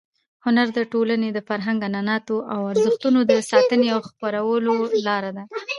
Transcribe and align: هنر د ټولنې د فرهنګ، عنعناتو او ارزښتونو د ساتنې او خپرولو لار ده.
هنر 0.45 0.67
د 0.77 0.79
ټولنې 0.93 1.29
د 1.33 1.39
فرهنګ، 1.49 1.79
عنعناتو 1.87 2.35
او 2.53 2.59
ارزښتونو 2.71 3.19
د 3.31 3.33
ساتنې 3.51 3.87
او 3.95 3.99
خپرولو 4.09 4.75
لار 5.05 5.23
ده. 5.35 5.43